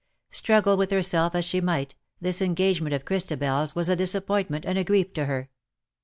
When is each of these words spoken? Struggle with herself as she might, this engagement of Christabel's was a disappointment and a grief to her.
Struggle 0.31 0.77
with 0.77 0.89
herself 0.89 1.35
as 1.35 1.45
she 1.45 1.61
might, 1.61 1.93
this 2.19 2.41
engagement 2.41 2.95
of 2.95 3.05
Christabel's 3.05 3.75
was 3.75 3.87
a 3.87 3.95
disappointment 3.95 4.65
and 4.65 4.79
a 4.79 4.83
grief 4.83 5.13
to 5.13 5.25
her. 5.25 5.51